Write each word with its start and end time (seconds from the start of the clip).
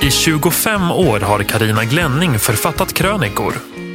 I 0.00 0.10
25 0.10 0.90
år 0.90 1.20
har 1.20 1.42
Karina 1.42 1.84
Glänning 1.84 2.38
författat 2.38 2.92
krönikor. 2.92 3.54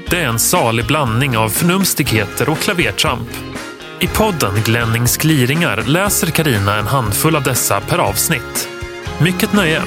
Det 0.10 0.20
är 0.20 0.28
en 0.28 0.40
salig 0.40 0.88
blandning 0.88 1.38
av 1.38 1.50
förnumstigheter 1.50 2.50
och 2.50 2.58
klavertramp. 2.58 3.30
I 4.00 4.08
podden 4.08 4.54
Glennings 4.66 5.18
gliringar 5.18 5.84
läser 5.88 6.28
Karina 6.28 6.76
en 6.78 6.88
handfull 6.88 7.36
av 7.36 7.44
dessa 7.44 7.82
per 7.82 7.98
avsnitt. 7.98 8.70
Mycket 9.22 9.54
nöje! 9.54 9.82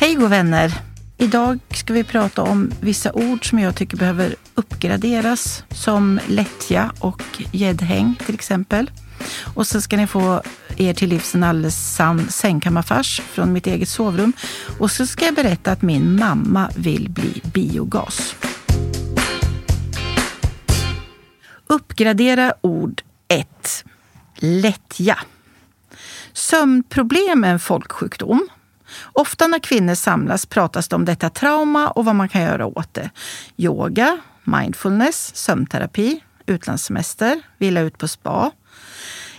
Hej 0.00 0.14
god 0.14 0.30
vänner! 0.30 0.72
Idag 1.18 1.58
ska 1.70 1.92
vi 1.92 2.04
prata 2.04 2.42
om 2.42 2.72
vissa 2.80 3.12
ord 3.12 3.48
som 3.48 3.58
jag 3.58 3.76
tycker 3.76 3.96
behöver 3.96 4.34
uppgraderas, 4.54 5.64
som 5.70 6.20
lättja 6.26 6.92
och 6.98 7.22
gäddhäng 7.52 8.16
till 8.26 8.34
exempel. 8.34 8.90
Och 9.54 9.66
så 9.66 9.80
ska 9.80 9.96
ni 9.96 10.06
få 10.06 10.42
er 10.76 10.94
till 10.94 11.08
livs 11.08 11.34
en 11.34 11.44
alldeles 11.44 11.94
sann 11.94 12.28
sängkammarfars 12.28 13.20
från 13.20 13.52
mitt 13.52 13.66
eget 13.66 13.88
sovrum. 13.88 14.32
Och 14.78 14.90
så 14.90 15.06
ska 15.06 15.24
jag 15.24 15.34
berätta 15.34 15.72
att 15.72 15.82
min 15.82 16.18
mamma 16.18 16.70
vill 16.76 17.10
bli 17.10 17.42
biogas. 17.54 18.34
Uppgradera 21.66 22.54
ord 22.60 23.02
1. 23.28 23.84
Lättja. 24.36 25.18
Sömnproblem 26.32 27.44
är 27.44 27.52
en 27.52 27.60
folksjukdom. 27.60 28.48
Ofta 29.12 29.46
när 29.46 29.58
kvinnor 29.58 29.94
samlas 29.94 30.46
pratas 30.46 30.88
det 30.88 30.96
om 30.96 31.04
detta 31.04 31.30
trauma 31.30 31.90
och 31.90 32.04
vad 32.04 32.14
man 32.14 32.28
kan 32.28 32.42
göra 32.42 32.66
åt 32.66 32.94
det. 32.94 33.10
Yoga, 33.56 34.18
mindfulness, 34.44 35.36
sömnterapi, 35.36 36.20
utlandssemester, 36.46 37.40
vila 37.58 37.80
ut 37.80 37.98
på 37.98 38.08
spa. 38.08 38.50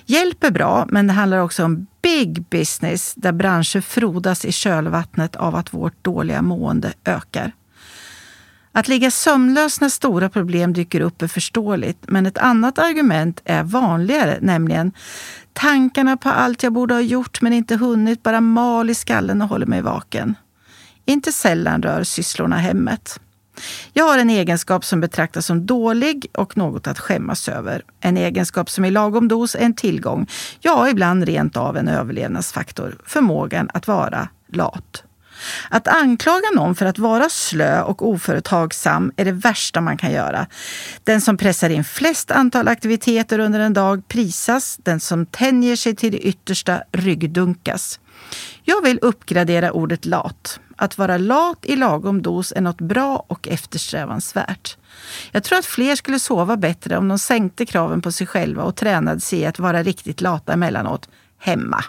Hjälp 0.10 0.44
är 0.44 0.52
bra, 0.52 0.86
men 0.90 1.08
det 1.08 1.14
handlar 1.14 1.38
också 1.38 1.66
om 1.66 1.88
big 2.02 2.44
business 2.50 3.14
där 3.16 3.32
branscher 3.32 3.82
frodas 3.82 4.46
i 4.46 4.52
kölvattnet 4.52 5.36
av 5.36 5.56
att 5.56 5.74
vårt 5.74 6.04
dåliga 6.04 6.42
mående 6.42 6.94
ökar. 7.06 7.52
Att 8.72 8.88
ligga 8.88 9.12
sömnlös 9.12 9.82
när 9.82 9.90
stora 9.90 10.30
problem 10.30 10.74
dyker 10.74 11.02
upp 11.02 11.22
är 11.22 11.28
förståeligt, 11.28 11.98
men 12.08 12.26
ett 12.26 12.38
annat 12.38 12.80
argument 12.80 13.42
är 13.46 13.64
vanligare, 13.64 14.38
nämligen 14.42 14.92
tankarna 15.54 16.18
på 16.18 16.30
allt 16.30 16.64
jag 16.64 16.74
borde 16.74 16.94
ha 16.94 17.02
gjort 17.02 17.42
men 17.42 17.54
inte 17.54 17.76
hunnit 17.76 18.24
bara 18.24 18.42
mal 18.42 18.90
i 18.90 18.96
skallen 18.96 19.42
och 19.42 19.48
håller 19.48 19.66
mig 19.66 19.82
vaken. 19.82 20.36
Inte 21.06 21.32
sällan 21.32 21.82
rör 21.82 22.04
sysslorna 22.04 22.58
hemmet. 22.58 23.20
Jag 23.94 24.06
har 24.06 24.18
en 24.18 24.30
egenskap 24.30 24.86
som 24.86 25.02
betraktas 25.02 25.46
som 25.46 25.66
dålig 25.66 26.28
och 26.34 26.58
något 26.58 26.88
att 26.88 27.00
skämmas 27.00 27.50
över. 27.50 27.84
En 28.00 28.18
egenskap 28.18 28.70
som 28.70 28.86
i 28.86 28.92
lagom 28.92 29.28
dos 29.28 29.56
är 29.56 29.60
en 29.60 29.74
tillgång, 29.74 30.28
ja 30.60 30.90
ibland 30.90 31.24
rent 31.24 31.58
av 31.58 31.78
en 31.78 31.88
överlevnadsfaktor. 31.88 32.98
Förmågan 33.06 33.70
att 33.74 33.88
vara 33.88 34.30
lat. 34.48 35.04
Att 35.70 35.88
anklaga 35.88 36.50
någon 36.56 36.76
för 36.76 36.86
att 36.86 37.00
vara 37.00 37.30
slö 37.30 37.82
och 37.82 38.08
oföretagsam 38.08 39.12
är 39.18 39.26
det 39.26 39.32
värsta 39.32 39.82
man 39.82 39.98
kan 39.98 40.12
göra. 40.12 40.48
Den 41.04 41.22
som 41.22 41.38
pressar 41.38 41.70
in 41.70 41.84
flest 41.84 42.32
antal 42.32 42.68
aktiviteter 42.68 43.40
under 43.40 43.60
en 43.60 43.74
dag 43.74 44.08
prisas. 44.08 44.80
Den 44.84 45.00
som 45.00 45.26
tänjer 45.26 45.76
sig 45.76 45.96
till 45.96 46.12
det 46.12 46.20
yttersta 46.20 46.82
ryggdunkas. 46.92 48.00
Jag 48.64 48.82
vill 48.82 49.00
uppgradera 49.02 49.72
ordet 49.72 50.06
lat. 50.06 50.60
Att 50.82 50.98
vara 50.98 51.18
lat 51.18 51.66
i 51.66 51.76
lagom 51.76 52.22
dos 52.22 52.54
är 52.56 52.62
något 52.62 52.82
bra 52.82 53.26
och 53.28 53.48
eftersträvansvärt. 53.48 54.78
Jag 55.32 55.44
tror 55.44 55.60
att 55.60 55.66
fler 55.66 55.96
skulle 55.96 56.20
sova 56.20 56.58
bättre 56.58 56.98
om 56.98 57.08
de 57.08 57.20
sänkte 57.20 57.66
kraven 57.66 58.02
på 58.02 58.12
sig 58.12 58.28
själva 58.28 58.64
och 58.64 58.76
tränade 58.76 59.20
sig 59.20 59.40
i 59.40 59.46
att 59.46 59.60
vara 59.60 59.84
riktigt 59.84 60.22
lata 60.22 60.54
emellanåt 60.54 61.10
hemma. 61.38 61.84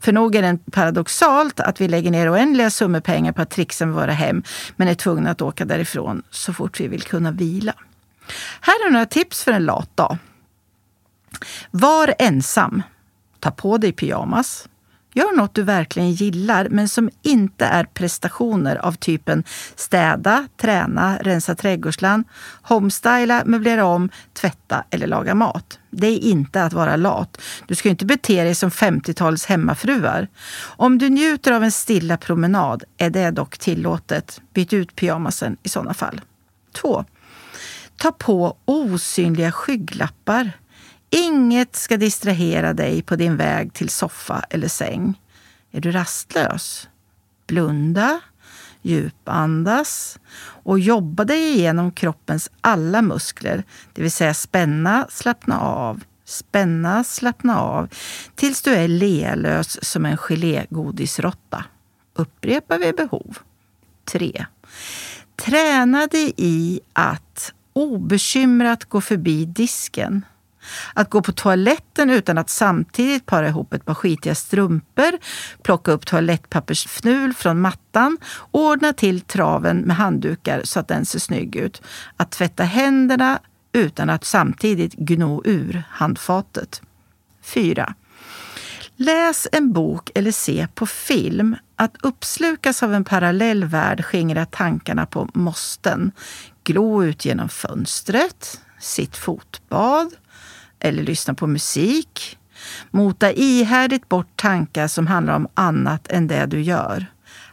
För 0.00 0.12
nog 0.12 0.34
är 0.34 0.42
det 0.42 0.58
paradoxalt 0.72 1.60
att 1.60 1.80
vi 1.80 1.88
lägger 1.88 2.10
ner 2.10 2.32
oändliga 2.32 2.70
summor 2.70 3.00
pengar 3.00 3.32
på 3.32 3.42
att 3.42 3.50
trixa 3.50 3.86
med 3.86 3.94
våra 3.94 4.12
hem, 4.12 4.42
men 4.76 4.88
är 4.88 4.94
tvungna 4.94 5.30
att 5.30 5.42
åka 5.42 5.64
därifrån 5.64 6.22
så 6.30 6.52
fort 6.52 6.80
vi 6.80 6.88
vill 6.88 7.02
kunna 7.02 7.30
vila. 7.30 7.74
Här 8.60 8.86
är 8.86 8.90
några 8.90 9.06
tips 9.06 9.44
för 9.44 9.52
en 9.52 9.64
lat 9.64 9.96
dag. 9.96 10.18
Var 11.70 12.14
ensam. 12.18 12.82
Ta 13.40 13.50
på 13.50 13.78
dig 13.78 13.92
pyjamas. 13.92 14.68
Gör 15.18 15.36
något 15.36 15.54
du 15.54 15.62
verkligen 15.62 16.12
gillar, 16.12 16.68
men 16.70 16.88
som 16.88 17.10
inte 17.22 17.64
är 17.64 17.84
prestationer 17.84 18.76
av 18.76 18.92
typen 18.92 19.44
städa, 19.76 20.48
träna, 20.56 21.18
rensa 21.20 21.54
trädgårdsland, 21.54 22.24
homestyla, 22.62 23.42
möblera 23.46 23.84
om, 23.84 24.10
tvätta 24.32 24.84
eller 24.90 25.06
laga 25.06 25.34
mat. 25.34 25.78
Det 25.90 26.06
är 26.06 26.18
inte 26.18 26.64
att 26.64 26.72
vara 26.72 26.96
lat. 26.96 27.40
Du 27.66 27.74
ska 27.74 27.88
inte 27.88 28.06
bete 28.06 28.44
dig 28.44 28.54
som 28.54 28.70
50-talets 28.70 29.46
hemmafruar. 29.46 30.28
Om 30.60 30.98
du 30.98 31.08
njuter 31.08 31.52
av 31.52 31.64
en 31.64 31.72
stilla 31.72 32.16
promenad 32.16 32.84
är 32.96 33.10
det 33.10 33.30
dock 33.30 33.58
tillåtet. 33.58 34.40
Byt 34.54 34.72
ut 34.72 34.96
pyjamasen 34.96 35.56
i 35.62 35.68
sådana 35.68 35.94
fall. 35.94 36.20
2. 36.72 37.04
Ta 37.96 38.12
på 38.12 38.56
osynliga 38.64 39.52
skygglappar. 39.52 40.52
Inget 41.10 41.76
ska 41.76 41.96
distrahera 41.96 42.72
dig 42.72 43.02
på 43.02 43.16
din 43.16 43.36
väg 43.36 43.72
till 43.72 43.88
soffa 43.88 44.44
eller 44.50 44.68
säng. 44.68 45.20
Är 45.72 45.80
du 45.80 45.92
rastlös? 45.92 46.88
Blunda, 47.46 48.20
djupandas 48.82 50.18
och 50.40 50.78
jobba 50.78 51.24
dig 51.24 51.52
igenom 51.52 51.92
kroppens 51.92 52.50
alla 52.60 53.02
muskler, 53.02 53.64
det 53.92 54.02
vill 54.02 54.12
säga 54.12 54.34
spänna, 54.34 55.06
slappna 55.10 55.60
av, 55.60 56.04
spänna, 56.24 57.04
slappna 57.04 57.60
av 57.60 57.88
tills 58.34 58.62
du 58.62 58.74
är 58.74 58.88
lealös 58.88 59.84
som 59.84 60.06
en 60.06 60.16
gelégodisrotta. 60.16 61.64
Upprepa 62.14 62.78
vid 62.78 62.96
behov. 62.96 63.38
3. 64.04 64.46
Träna 65.36 66.06
dig 66.06 66.32
i 66.36 66.80
att 66.92 67.52
obekymrat 67.72 68.84
gå 68.84 69.00
förbi 69.00 69.44
disken 69.44 70.24
att 70.94 71.10
gå 71.10 71.22
på 71.22 71.32
toaletten 71.32 72.10
utan 72.10 72.38
att 72.38 72.50
samtidigt 72.50 73.26
para 73.26 73.48
ihop 73.48 73.72
ett 73.72 73.84
par 73.84 73.94
skitiga 73.94 74.34
strumpor, 74.34 75.18
plocka 75.62 75.92
upp 75.92 76.06
toalettpappersfnul 76.06 77.34
från 77.34 77.60
mattan, 77.60 78.18
ordna 78.50 78.92
till 78.92 79.20
traven 79.20 79.76
med 79.78 79.96
handdukar 79.96 80.60
så 80.64 80.80
att 80.80 80.88
den 80.88 81.06
ser 81.06 81.18
snygg 81.18 81.56
ut. 81.56 81.82
Att 82.16 82.30
tvätta 82.30 82.64
händerna 82.64 83.38
utan 83.72 84.10
att 84.10 84.24
samtidigt 84.24 84.94
gno 84.94 85.42
ur 85.44 85.82
handfatet. 85.90 86.82
4. 87.42 87.94
Läs 88.96 89.48
en 89.52 89.72
bok 89.72 90.10
eller 90.14 90.32
se 90.32 90.68
på 90.74 90.86
film. 90.86 91.56
Att 91.76 91.96
uppslukas 92.02 92.82
av 92.82 92.94
en 92.94 93.04
parallell 93.04 93.64
värld 93.64 94.04
skingrar 94.04 94.44
tankarna 94.44 95.06
på 95.06 95.28
måsten. 95.34 96.12
Glo 96.64 97.04
ut 97.04 97.24
genom 97.24 97.48
fönstret, 97.48 98.60
sitt 98.80 99.16
fotbad, 99.16 100.10
eller 100.80 101.02
lyssna 101.02 101.34
på 101.34 101.46
musik. 101.46 102.38
Mota 102.90 103.32
ihärdigt 103.32 104.08
bort 104.08 104.36
tankar 104.36 104.88
som 104.88 105.06
handlar 105.06 105.36
om 105.36 105.48
annat 105.54 106.08
än 106.08 106.26
det 106.26 106.46
du 106.46 106.60
gör. 106.60 107.06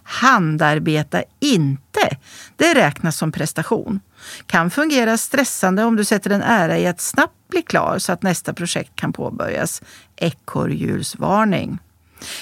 Handarbeta 0.04 1.24
inte! 1.40 2.18
Det 2.56 2.74
räknas 2.74 3.18
som 3.18 3.32
prestation. 3.32 4.00
Kan 4.46 4.70
fungera 4.70 5.18
stressande 5.18 5.84
om 5.84 5.96
du 5.96 6.06
sätter 6.06 6.30
en 6.30 6.42
ära 6.42 6.78
i 6.78 6.88
att 6.88 7.02
snabbt 7.02 7.50
bli 7.50 7.62
klar 7.62 8.00
så 8.00 8.12
att 8.12 8.24
nästa 8.24 8.54
projekt 8.54 8.96
kan 8.96 9.14
påbörjas. 9.14 9.82
Ekorrhjulsvarning. 10.16 11.80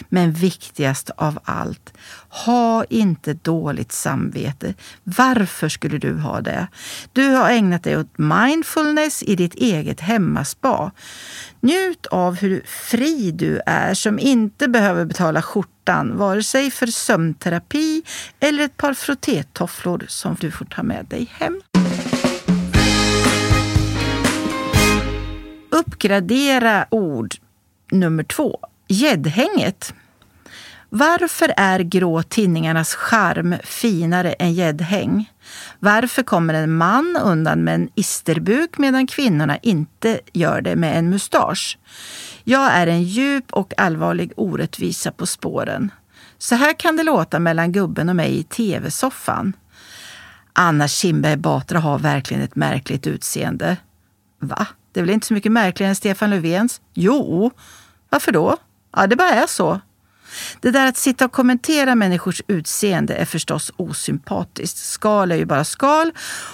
Men 0.09 0.31
viktigast 0.31 1.09
av 1.09 1.39
allt, 1.43 1.93
ha 2.29 2.83
inte 2.83 3.33
dåligt 3.33 3.91
samvete. 3.91 4.73
Varför 5.03 5.69
skulle 5.69 5.97
du 5.97 6.13
ha 6.13 6.41
det? 6.41 6.67
Du 7.13 7.27
har 7.29 7.49
ägnat 7.49 7.83
dig 7.83 7.97
åt 7.97 8.17
mindfulness 8.17 9.23
i 9.23 9.35
ditt 9.35 9.55
eget 9.55 9.99
hemmaspa. 9.99 10.91
Njut 11.59 12.05
av 12.05 12.35
hur 12.35 12.63
fri 12.65 13.31
du 13.31 13.61
är 13.65 13.93
som 13.93 14.19
inte 14.19 14.67
behöver 14.67 15.05
betala 15.05 15.41
skjortan 15.41 16.17
vare 16.17 16.43
sig 16.43 16.71
för 16.71 16.87
sömnterapi 16.87 18.03
eller 18.39 18.63
ett 18.63 18.77
par 18.77 18.93
frottétofflor 18.93 20.05
som 20.07 20.37
du 20.39 20.51
får 20.51 20.65
ta 20.65 20.83
med 20.83 21.05
dig 21.05 21.31
hem. 21.31 21.61
Uppgradera 25.69 26.85
ord 26.89 27.35
nummer 27.91 28.23
två 28.23 28.59
Gäddhänget. 28.93 29.93
Varför 30.89 31.53
är 31.57 31.79
grå 31.79 32.23
tinningarnas 32.23 32.93
charm 32.93 33.55
finare 33.63 34.33
än 34.33 34.53
gäddhäng? 34.53 35.31
Varför 35.79 36.23
kommer 36.23 36.53
en 36.53 36.77
man 36.77 37.17
undan 37.23 37.63
med 37.63 37.75
en 37.75 37.89
isterbuk 37.95 38.77
medan 38.77 39.07
kvinnorna 39.07 39.57
inte 39.57 40.19
gör 40.33 40.61
det 40.61 40.75
med 40.75 40.97
en 40.97 41.09
mustasch? 41.09 41.77
Jag 42.43 42.71
är 42.71 42.87
en 42.87 43.03
djup 43.03 43.53
och 43.53 43.73
allvarlig 43.77 44.31
orättvisa 44.35 45.11
på 45.11 45.25
spåren. 45.25 45.91
Så 46.37 46.55
här 46.55 46.79
kan 46.79 46.95
det 46.95 47.03
låta 47.03 47.39
mellan 47.39 47.71
gubben 47.71 48.09
och 48.09 48.15
mig 48.15 48.37
i 48.37 48.43
tv-soffan. 48.43 49.53
Anna 50.53 50.87
Kinberg 50.87 51.37
Batra 51.37 51.79
har 51.79 51.99
verkligen 51.99 52.43
ett 52.43 52.55
märkligt 52.55 53.07
utseende. 53.07 53.77
Va? 54.39 54.67
Det 54.91 54.99
är 54.99 55.03
väl 55.03 55.13
inte 55.13 55.27
så 55.27 55.33
mycket 55.33 55.51
märkligare 55.51 55.89
än 55.89 55.95
Stefan 55.95 56.29
Löfvens? 56.29 56.81
Jo. 56.93 57.51
Varför 58.09 58.31
då? 58.31 58.57
Ja, 58.95 59.07
det 59.07 59.15
bara 59.15 59.29
är 59.29 59.47
så. 59.47 59.81
Det 60.61 60.71
där 60.71 60.87
att 60.87 60.97
sitta 60.97 61.25
och 61.25 61.31
kommentera 61.31 61.95
människors 61.95 62.41
utseende 62.47 63.13
är 63.13 63.25
förstås 63.25 63.71
osympatiskt. 63.77 64.77
Skal 64.77 65.31
är 65.31 65.35
ju 65.35 65.45
bara 65.45 65.63
skal 65.63 66.11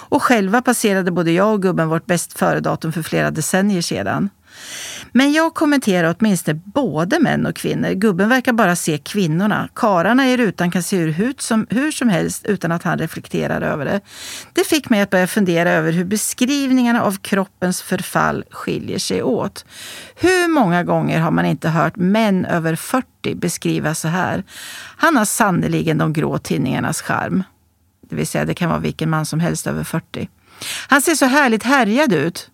och 0.08 0.22
själva 0.22 0.62
passerade 0.62 1.10
både 1.10 1.30
jag 1.32 1.52
och 1.52 1.62
gubben 1.62 1.88
vårt 1.88 2.06
bäst 2.06 2.38
före-datum 2.38 2.92
för 2.92 3.02
flera 3.02 3.30
decennier 3.30 3.82
sedan. 3.82 4.30
Men 5.12 5.32
jag 5.32 5.54
kommenterar 5.54 6.16
åtminstone 6.18 6.60
både 6.64 7.20
män 7.20 7.46
och 7.46 7.56
kvinnor. 7.56 7.90
Gubben 7.90 8.28
verkar 8.28 8.52
bara 8.52 8.76
se 8.76 8.98
kvinnorna. 8.98 9.68
Kararna 9.74 10.28
i 10.28 10.36
rutan 10.36 10.70
kan 10.70 10.82
se 10.82 10.96
hur, 10.96 11.34
som, 11.38 11.66
hur 11.70 11.92
som 11.92 12.08
helst 12.08 12.46
utan 12.46 12.72
att 12.72 12.82
han 12.82 12.98
reflekterar 12.98 13.62
över 13.62 13.84
det. 13.84 14.00
Det 14.52 14.66
fick 14.66 14.90
mig 14.90 15.00
att 15.00 15.10
börja 15.10 15.26
fundera 15.26 15.70
över 15.70 15.92
hur 15.92 16.04
beskrivningarna 16.04 17.02
av 17.02 17.16
kroppens 17.16 17.82
förfall 17.82 18.44
skiljer 18.50 18.98
sig 18.98 19.22
åt. 19.22 19.64
Hur 20.14 20.48
många 20.48 20.84
gånger 20.84 21.20
har 21.20 21.30
man 21.30 21.46
inte 21.46 21.68
hört 21.68 21.96
män 21.96 22.44
över 22.44 22.76
40 22.76 23.34
beskriva 23.34 23.94
så 23.94 24.08
här? 24.08 24.44
Han 24.96 25.16
har 25.16 25.24
sannerligen 25.24 25.98
de 25.98 26.12
grå 26.12 26.38
tinningarnas 26.38 27.02
charm. 27.02 27.42
Det 28.10 28.16
vill 28.16 28.26
säga, 28.26 28.44
det 28.44 28.54
kan 28.54 28.68
vara 28.68 28.78
vilken 28.78 29.10
man 29.10 29.26
som 29.26 29.40
helst 29.40 29.66
över 29.66 29.84
40. 29.84 30.28
Han 30.88 31.02
ser 31.02 31.14
så 31.14 31.26
härligt 31.26 31.62
härjad 31.62 32.12
ut 32.12 32.50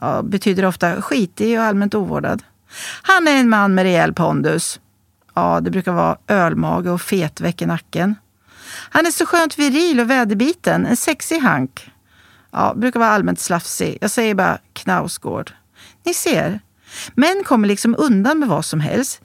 ja, 0.00 0.22
betyder 0.22 0.64
ofta 0.64 1.02
skitig 1.02 1.58
och 1.58 1.64
allmänt 1.64 1.94
ovårdad. 1.94 2.42
Han 3.02 3.28
är 3.28 3.36
en 3.36 3.48
man 3.48 3.74
med 3.74 3.82
rejäl 3.82 4.12
pondus. 4.12 4.80
Ja, 5.34 5.60
det 5.60 5.70
brukar 5.70 5.92
vara 5.92 6.18
ölmage 6.26 6.90
och 6.90 7.02
fetväck 7.02 7.62
i 7.62 7.66
nacken. 7.66 8.14
Han 8.90 9.06
är 9.06 9.10
så 9.10 9.26
skönt 9.26 9.58
viril 9.58 10.00
och 10.00 10.10
väderbiten, 10.10 10.86
en 10.86 10.96
sexig 10.96 11.38
hank. 11.38 11.90
Ja, 12.50 12.74
brukar 12.76 13.00
vara 13.00 13.10
allmänt 13.10 13.40
slafsig. 13.40 13.98
Jag 14.00 14.10
säger 14.10 14.34
bara 14.34 14.58
Knausgård. 14.72 15.52
Ni 16.04 16.14
ser, 16.14 16.60
män 17.14 17.42
kommer 17.44 17.68
liksom 17.68 17.94
undan 17.98 18.38
med 18.38 18.48
vad 18.48 18.64
som 18.64 18.80
helst. 18.80 19.20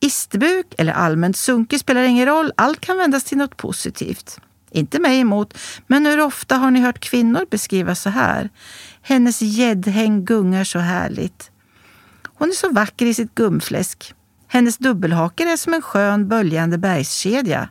Isterbuk 0.00 0.66
eller 0.78 0.92
allmänt 0.92 1.36
sunkig 1.36 1.80
spelar 1.80 2.02
ingen 2.02 2.26
roll. 2.26 2.52
Allt 2.56 2.80
kan 2.80 2.98
vändas 2.98 3.24
till 3.24 3.38
något 3.38 3.56
positivt. 3.56 4.40
Inte 4.70 5.00
mig 5.00 5.20
emot, 5.20 5.58
men 5.86 6.06
hur 6.06 6.20
ofta 6.20 6.56
har 6.56 6.70
ni 6.70 6.80
hört 6.80 6.98
kvinnor 6.98 7.46
beskriva 7.50 7.94
så 7.94 8.10
här? 8.10 8.50
Hennes 9.02 9.42
gäddhäng 9.42 10.24
gungar 10.24 10.64
så 10.64 10.78
härligt. 10.78 11.50
Hon 12.24 12.48
är 12.48 12.52
så 12.52 12.72
vacker 12.72 13.06
i 13.06 13.14
sitt 13.14 13.34
gumfläsk. 13.34 14.14
Hennes 14.48 14.78
dubbelhaker 14.78 15.46
är 15.46 15.56
som 15.56 15.74
en 15.74 15.82
skön 15.82 16.28
böljande 16.28 16.78
bergskedja. 16.78 17.68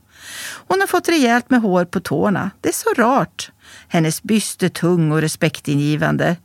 Hon 0.67 0.79
har 0.79 0.87
fått 0.87 1.09
rejält 1.09 1.49
med 1.49 1.61
hår 1.61 1.85
på 1.85 1.99
tårna. 1.99 2.51
Det 2.61 2.69
är 2.69 2.73
så 2.73 2.93
rart. 2.93 3.51
Hennes 3.87 4.23
byst 4.23 4.63
är 4.63 4.69
tung 4.69 5.11
och 5.11 5.21
respektingivande. 5.21 6.35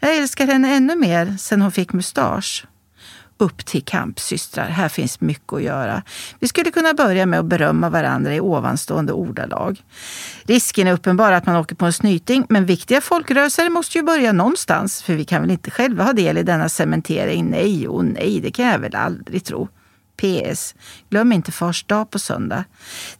Jag 0.00 0.16
älskar 0.16 0.46
henne 0.46 0.74
ännu 0.74 0.96
mer 0.96 1.36
sen 1.38 1.62
hon 1.62 1.72
fick 1.72 1.92
mustasch. 1.92 2.66
Upp 3.42 3.66
till 3.66 3.84
kamp 3.84 4.20
systrar, 4.20 4.68
här 4.68 4.88
finns 4.88 5.20
mycket 5.20 5.52
att 5.52 5.62
göra. 5.62 6.02
Vi 6.38 6.48
skulle 6.48 6.70
kunna 6.70 6.94
börja 6.94 7.26
med 7.26 7.40
att 7.40 7.46
berömma 7.46 7.90
varandra 7.90 8.34
i 8.34 8.40
ovanstående 8.40 9.12
ordalag. 9.12 9.82
Risken 10.42 10.86
är 10.86 10.92
uppenbar 10.92 11.32
att 11.32 11.46
man 11.46 11.56
åker 11.56 11.74
på 11.74 11.86
en 11.86 11.92
snyting, 11.92 12.46
men 12.48 12.66
viktiga 12.66 13.00
folkrörelser 13.00 13.70
måste 13.70 13.98
ju 13.98 14.04
börja 14.04 14.32
någonstans, 14.32 15.02
för 15.02 15.14
vi 15.14 15.24
kan 15.24 15.42
väl 15.42 15.50
inte 15.50 15.70
själva 15.70 16.04
ha 16.04 16.12
del 16.12 16.38
i 16.38 16.42
denna 16.42 16.68
cementering? 16.68 17.50
Nej 17.50 17.88
och 17.88 18.04
nej, 18.04 18.40
det 18.40 18.50
kan 18.50 18.66
jag 18.66 18.78
väl 18.78 18.94
aldrig 18.94 19.44
tro. 19.44 19.68
PS. 20.16 20.74
Glöm 21.10 21.32
inte 21.32 21.52
fars 21.52 21.84
dag 21.84 22.10
på 22.10 22.18
söndag. 22.18 22.64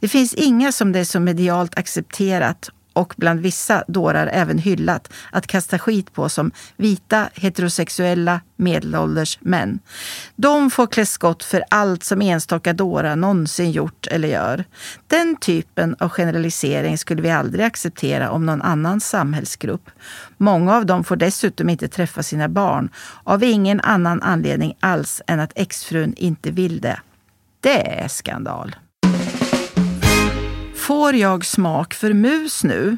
Det 0.01 0.09
finns 0.09 0.35
inga 0.35 0.73
som 0.73 0.93
det 0.93 0.99
är 0.99 1.05
så 1.05 1.21
medialt 1.21 1.79
accepterat 1.79 2.71
och 2.93 3.15
bland 3.17 3.41
vissa 3.41 3.85
dårar 3.89 4.27
även 4.33 4.59
hyllat 4.59 5.13
att 5.33 5.47
kasta 5.47 5.79
skit 5.79 6.13
på 6.13 6.29
som 6.29 6.51
vita 6.77 7.29
heterosexuella 7.35 8.41
medelålders 8.57 9.39
män. 9.41 9.79
De 10.37 10.71
får 10.71 10.87
klä 10.87 11.07
skott 11.07 11.45
för 11.45 11.65
allt 11.69 12.05
som 12.05 12.23
enstaka 12.23 12.73
dårar 12.73 13.17
någonsin 13.17 13.71
gjort 13.71 14.07
eller 14.07 14.29
gör. 14.29 14.65
Den 15.07 15.37
typen 15.37 15.97
av 15.99 16.09
generalisering 16.09 16.99
skulle 16.99 17.23
vi 17.23 17.31
aldrig 17.31 17.65
acceptera 17.65 18.31
om 18.31 18.47
någon 18.47 18.63
annan 18.63 19.01
samhällsgrupp. 19.01 19.91
Många 20.37 20.77
av 20.77 20.87
dem 20.87 21.05
får 21.05 21.17
dessutom 21.17 21.69
inte 21.69 21.89
träffa 21.89 22.23
sina 22.23 22.49
barn 22.49 22.91
av 23.25 23.43
ingen 23.43 23.81
annan 23.81 24.23
anledning 24.23 24.77
alls 24.81 25.23
än 25.27 25.41
att 25.41 25.53
exfrun 25.55 26.15
inte 26.17 26.51
vill 26.51 26.81
det. 26.81 27.01
Det 27.61 28.01
är 28.01 28.09
skandal. 28.09 28.75
Får 30.93 31.15
jag 31.15 31.45
smak 31.45 31.95
för 31.95 32.13
mus 32.13 32.65
nu? 32.65 32.97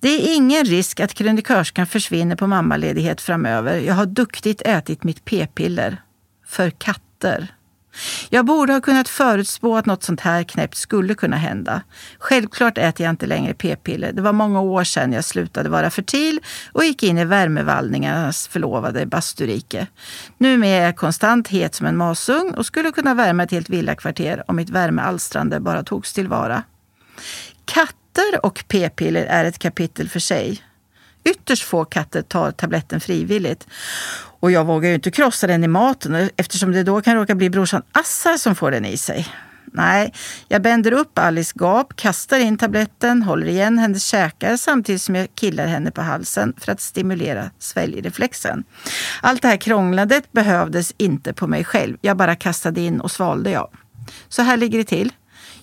Det 0.00 0.08
är 0.08 0.36
ingen 0.36 0.64
risk 0.64 1.00
att 1.00 1.14
krönikörskan 1.14 1.86
försvinner 1.86 2.36
på 2.36 2.46
mammaledighet 2.46 3.20
framöver. 3.20 3.78
Jag 3.78 3.94
har 3.94 4.06
duktigt 4.06 4.62
ätit 4.62 5.04
mitt 5.04 5.24
p-piller. 5.24 6.02
För 6.46 6.70
katter. 6.70 7.54
Jag 8.30 8.46
borde 8.46 8.72
ha 8.72 8.80
kunnat 8.80 9.08
förutspå 9.08 9.76
att 9.76 9.86
något 9.86 10.02
sånt 10.02 10.20
här 10.20 10.42
knäppt 10.42 10.76
skulle 10.76 11.14
kunna 11.14 11.36
hända. 11.36 11.82
Självklart 12.18 12.78
äter 12.78 13.06
jag 13.06 13.12
inte 13.12 13.26
längre 13.26 13.54
p-piller. 13.54 14.12
Det 14.12 14.22
var 14.22 14.32
många 14.32 14.60
år 14.60 14.84
sedan 14.84 15.12
jag 15.12 15.24
slutade 15.24 15.68
vara 15.68 15.90
fertil 15.90 16.40
och 16.72 16.84
gick 16.84 17.02
in 17.02 17.18
i 17.18 17.24
värmevallningarnas 17.24 18.48
förlovade 18.48 19.06
basturike. 19.06 19.86
Numera 20.38 20.70
är 20.70 20.84
jag 20.84 20.96
konstant 20.96 21.48
het 21.48 21.74
som 21.74 21.86
en 21.86 21.96
masugn 21.96 22.54
och 22.54 22.66
skulle 22.66 22.92
kunna 22.92 23.14
värma 23.14 23.42
ett 23.42 23.50
helt 23.50 23.70
villakvarter 23.70 24.44
om 24.46 24.56
mitt 24.56 24.70
värmealstrande 24.70 25.60
bara 25.60 25.82
togs 25.82 26.12
tillvara. 26.12 26.62
Katter 27.64 28.46
och 28.46 28.64
p-piller 28.68 29.24
är 29.24 29.44
ett 29.44 29.58
kapitel 29.58 30.08
för 30.08 30.20
sig. 30.20 30.62
Ytterst 31.24 31.62
få 31.62 31.84
katter 31.84 32.22
tar 32.22 32.50
tabletten 32.50 33.00
frivilligt. 33.00 33.66
Och 34.40 34.50
jag 34.50 34.64
vågar 34.64 34.88
ju 34.88 34.94
inte 34.94 35.10
krossa 35.10 35.46
den 35.46 35.64
i 35.64 35.68
maten 35.68 36.30
eftersom 36.36 36.72
det 36.72 36.82
då 36.82 37.00
kan 37.00 37.14
råka 37.16 37.34
bli 37.34 37.50
brorsan 37.50 37.82
Assar 37.92 38.36
som 38.36 38.54
får 38.54 38.70
den 38.70 38.84
i 38.84 38.96
sig. 38.96 39.28
Nej, 39.72 40.12
jag 40.48 40.62
bänder 40.62 40.92
upp 40.92 41.18
Alice 41.18 41.52
gap, 41.54 41.96
kastar 41.96 42.38
in 42.38 42.58
tabletten, 42.58 43.22
håller 43.22 43.46
igen 43.46 43.78
hennes 43.78 44.04
käkar 44.04 44.56
samtidigt 44.56 45.02
som 45.02 45.14
jag 45.14 45.28
killar 45.34 45.66
henne 45.66 45.90
på 45.90 46.02
halsen 46.02 46.54
för 46.58 46.72
att 46.72 46.80
stimulera 46.80 47.50
sväljreflexen. 47.58 48.64
Allt 49.22 49.42
det 49.42 49.48
här 49.48 49.56
krånglandet 49.56 50.32
behövdes 50.32 50.94
inte 50.96 51.32
på 51.32 51.46
mig 51.46 51.64
själv. 51.64 51.96
Jag 52.00 52.16
bara 52.16 52.36
kastade 52.36 52.80
in 52.80 53.00
och 53.00 53.10
svalde 53.10 53.50
jag. 53.50 53.68
Så 54.28 54.42
här 54.42 54.56
ligger 54.56 54.78
det 54.78 54.84
till. 54.84 55.12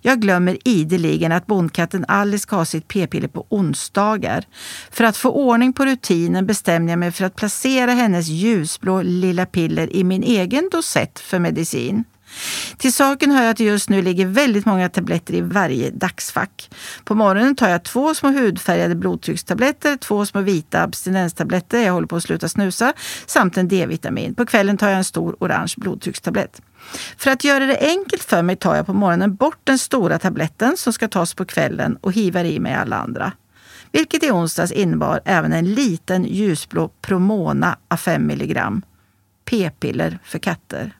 Jag 0.05 0.21
glömmer 0.21 0.57
ideligen 0.65 1.31
att 1.31 1.45
bondkatten 1.45 2.05
Alice 2.07 2.41
ska 2.41 2.55
ha 2.55 2.65
sitt 2.65 2.87
p-piller 2.87 3.27
på 3.27 3.45
onsdagar. 3.49 4.45
För 4.91 5.03
att 5.03 5.17
få 5.17 5.29
ordning 5.29 5.73
på 5.73 5.85
rutinen 5.85 6.45
bestämde 6.45 6.91
jag 6.91 6.99
mig 6.99 7.11
för 7.11 7.25
att 7.25 7.35
placera 7.35 7.91
hennes 7.91 8.27
ljusblå 8.27 9.01
lilla 9.01 9.45
piller 9.45 9.95
i 9.95 10.03
min 10.03 10.23
egen 10.23 10.69
dosett 10.71 11.19
för 11.19 11.39
medicin. 11.39 12.03
Till 12.77 12.93
saken 12.93 13.31
hör 13.31 13.49
att 13.49 13.57
det 13.57 13.63
just 13.63 13.89
nu 13.89 14.01
ligger 14.01 14.25
väldigt 14.25 14.65
många 14.65 14.89
tabletter 14.89 15.33
i 15.33 15.41
varje 15.41 15.89
dagsfack. 15.89 16.69
På 17.03 17.15
morgonen 17.15 17.55
tar 17.55 17.69
jag 17.69 17.83
två 17.83 18.15
små 18.15 18.29
hudfärgade 18.29 18.95
blodtryckstabletter, 18.95 19.97
två 19.97 20.25
små 20.25 20.41
vita 20.41 20.83
abstinenstabletter, 20.83 21.79
jag 21.79 21.93
håller 21.93 22.07
på 22.07 22.15
att 22.15 22.23
sluta 22.23 22.49
snusa, 22.49 22.93
samt 23.25 23.57
en 23.57 23.67
D-vitamin. 23.67 24.35
På 24.35 24.45
kvällen 24.45 24.77
tar 24.77 24.89
jag 24.89 24.97
en 24.97 25.03
stor 25.03 25.35
orange 25.39 25.73
blodtryckstablett. 25.77 26.61
För 27.17 27.31
att 27.31 27.43
göra 27.43 27.65
det 27.65 27.77
enkelt 27.79 28.23
för 28.23 28.41
mig 28.41 28.55
tar 28.55 28.75
jag 28.75 28.85
på 28.85 28.93
morgonen 28.93 29.35
bort 29.35 29.59
den 29.63 29.79
stora 29.79 30.19
tabletten 30.19 30.77
som 30.77 30.93
ska 30.93 31.07
tas 31.07 31.33
på 31.33 31.45
kvällen 31.45 31.97
och 32.01 32.13
hivar 32.13 32.43
i 32.43 32.59
mig 32.59 32.73
alla 32.73 32.95
andra. 32.95 33.31
Vilket 33.91 34.23
i 34.23 34.31
onsdags 34.31 34.71
innebar 34.71 35.21
även 35.25 35.53
en 35.53 35.73
liten 35.73 36.25
ljusblå 36.25 36.89
Promona 37.01 37.77
a 37.87 37.97
5 37.97 38.29
mg. 38.29 38.61
P-piller 39.45 40.19
för 40.23 40.39
katter. 40.39 40.93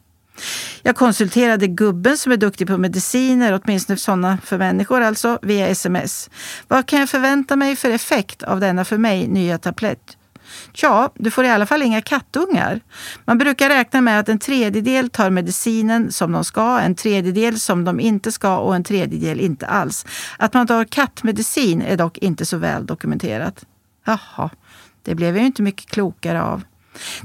Jag 0.86 0.96
konsulterade 0.96 1.68
gubben 1.68 2.18
som 2.18 2.32
är 2.32 2.38
duktig 2.38 2.68
på 2.68 2.78
mediciner, 2.78 3.62
åtminstone 3.64 3.98
sådana 3.98 4.38
för 4.44 4.58
människor 4.58 5.02
alltså, 5.02 5.40
via 5.42 5.68
sms. 5.68 6.30
Vad 6.68 6.86
kan 6.86 7.00
jag 7.00 7.10
förvänta 7.10 7.56
mig 7.56 7.76
för 7.76 7.90
effekt 7.90 8.44
av 8.44 8.60
denna 8.60 8.86
för 8.86 8.98
mig 8.98 9.28
nya 9.28 9.58
tablett? 9.58 10.18
Tja, 10.74 11.10
du 11.16 11.32
får 11.32 11.46
i 11.46 11.50
alla 11.50 11.66
fall 11.66 11.82
inga 11.82 12.02
kattungar. 12.02 12.80
Man 13.26 13.38
brukar 13.38 13.70
räkna 13.70 14.02
med 14.02 14.20
att 14.20 14.30
en 14.30 14.40
tredjedel 14.40 15.10
tar 15.10 15.30
medicinen 15.30 16.12
som 16.12 16.32
de 16.32 16.44
ska, 16.44 16.80
en 16.80 16.96
tredjedel 16.96 17.60
som 17.60 17.86
de 17.86 18.00
inte 18.00 18.32
ska 18.32 18.58
och 18.58 18.76
en 18.76 18.84
tredjedel 18.84 19.40
inte 19.40 19.68
alls. 19.68 20.06
Att 20.38 20.54
man 20.54 20.68
tar 20.68 20.86
kattmedicin 20.86 21.82
är 21.82 21.98
dock 21.98 22.18
inte 22.18 22.46
så 22.46 22.58
väl 22.58 22.86
dokumenterat. 22.86 23.66
Jaha, 24.06 24.50
det 25.04 25.16
blev 25.16 25.36
jag 25.36 25.42
ju 25.42 25.48
inte 25.48 25.62
mycket 25.62 25.90
klokare 25.90 26.42
av. 26.42 26.64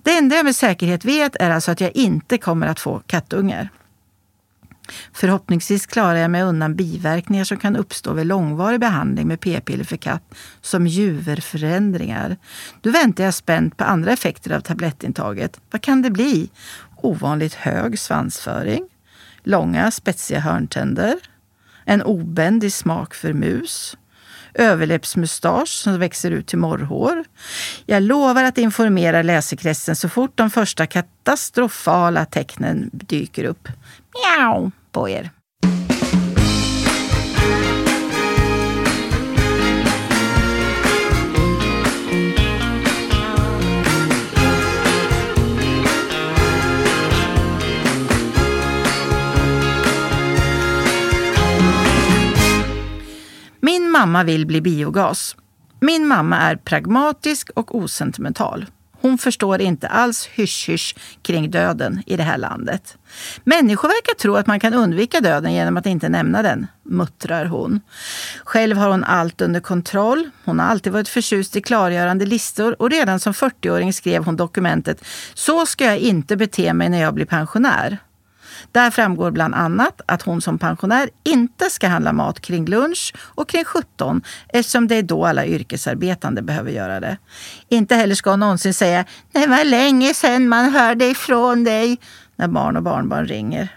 Det 0.03 0.17
enda 0.17 0.37
jag 0.37 0.45
med 0.45 0.57
säkerhet 0.57 1.05
vet 1.05 1.37
är 1.37 1.51
alltså 1.51 1.71
att 1.71 1.81
jag 1.81 1.97
inte 1.97 2.39
kommer 2.39 2.67
att 2.67 2.81
få 2.81 3.03
kattungar. 3.07 3.69
Förhoppningsvis 5.13 5.87
klarar 5.87 6.19
jag 6.19 6.31
mig 6.31 6.43
undan 6.43 6.75
biverkningar 6.75 7.45
som 7.45 7.57
kan 7.57 7.77
uppstå 7.77 8.13
vid 8.13 8.27
långvarig 8.27 8.81
behandling 8.81 9.29
med 9.29 9.41
p-piller 9.41 9.85
för 9.85 9.97
katt, 9.97 10.35
som 10.61 10.87
juverförändringar. 10.87 12.37
Nu 12.83 12.91
väntar 12.91 13.25
jag 13.25 13.35
spänt 13.35 13.77
på 13.77 13.85
andra 13.85 14.13
effekter 14.13 14.51
av 14.51 14.61
tablettintaget. 14.61 15.61
Vad 15.71 15.83
kan 15.83 16.03
det 16.03 16.11
bli? 16.11 16.51
Ovanligt 16.97 17.55
hög 17.55 17.99
svansföring? 17.99 18.89
Långa 19.43 19.91
spetsiga 19.91 20.41
hörntänder? 20.41 21.15
En 21.85 22.03
obändig 22.03 22.73
smak 22.73 23.15
för 23.15 23.33
mus? 23.33 23.97
Överläppsmustasch 24.59 25.69
som 25.69 25.99
växer 25.99 26.31
ut 26.31 26.47
till 26.47 26.59
morrhår. 26.59 27.25
Jag 27.87 28.03
lovar 28.03 28.45
att 28.45 28.59
informera 28.59 29.23
läsekretsen 29.23 29.97
så 29.97 30.09
fort 30.09 30.33
de 30.35 30.51
första 30.51 30.87
katastrofala 30.87 32.25
tecknen 32.25 32.91
dyker 32.93 33.45
upp. 33.45 33.69
Miau 34.15 34.71
på 34.93 35.09
er. 35.09 35.31
Mamma 53.99 54.25
vill 54.25 54.47
bli 54.47 54.61
biogas. 54.61 55.37
Min 55.81 56.07
mamma 56.07 56.37
är 56.37 56.57
pragmatisk 56.57 57.51
och 57.55 57.75
osentimental. 57.75 58.67
Hon 59.01 59.19
förstår 59.19 59.61
inte 59.61 59.89
alls 59.89 60.27
hysch-hysch 60.27 60.95
kring 61.23 61.51
döden 61.51 62.03
i 62.07 62.17
det 62.17 62.23
här 62.23 62.39
landet. 62.39 62.99
Människor 63.45 63.89
verkar 63.89 64.15
tro 64.15 64.37
att 64.37 64.47
man 64.47 64.61
kan 64.61 64.75
undvika 64.75 65.21
döden 65.21 65.53
genom 65.53 65.77
att 65.77 65.87
inte 65.87 66.09
nämna 66.09 66.43
den, 66.43 66.67
muttrar 66.83 67.45
hon. 67.45 67.81
Själv 68.45 68.77
har 68.77 68.91
hon 68.91 69.05
allt 69.05 69.41
under 69.41 69.61
kontroll. 69.61 70.31
Hon 70.45 70.59
har 70.59 70.67
alltid 70.67 70.93
varit 70.93 71.09
förtjust 71.09 71.57
i 71.57 71.61
klargörande 71.61 72.27
listor 72.27 72.83
och 72.83 72.91
redan 72.91 73.21
som 73.21 73.33
40-åring 73.33 73.93
skrev 73.93 74.25
hon 74.25 74.37
dokumentet 74.37 75.05
Så 75.35 75.67
ska 75.67 75.85
jag 75.85 75.99
inte 75.99 76.37
bete 76.37 76.73
mig 76.73 76.89
när 76.89 77.01
jag 77.01 77.15
blir 77.15 77.27
pensionär. 77.27 77.99
Där 78.73 78.91
framgår 78.91 79.31
bland 79.31 79.55
annat 79.55 80.01
att 80.07 80.23
hon 80.23 80.41
som 80.41 80.59
pensionär 80.59 81.11
inte 81.25 81.71
ska 81.71 81.89
handla 81.89 82.13
mat 82.13 82.41
kring 82.41 82.67
lunch 82.67 83.15
och 83.19 83.49
kring 83.49 83.65
17 83.65 84.23
eftersom 84.49 84.89
det 84.89 84.95
är 84.95 85.03
då 85.03 85.27
alla 85.27 85.47
yrkesarbetande 85.47 86.43
behöver 86.43 86.71
göra 86.71 87.01
det. 87.01 87.17
Inte 87.69 87.95
heller 87.95 88.15
ska 88.15 88.31
hon 88.31 88.41
någonsin 88.41 88.75
säga 88.75 89.05
“det 89.33 89.47
var 89.47 89.65
länge 89.65 90.15
sedan 90.15 90.49
man 90.49 90.71
hörde 90.71 91.05
ifrån 91.05 91.65
dig” 91.65 91.99
när 92.37 92.49
barn 92.49 92.77
och 92.77 92.83
barnbarn 92.83 93.27
ringer. 93.27 93.69